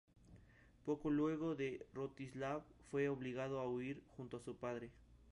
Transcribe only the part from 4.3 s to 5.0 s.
a su padre.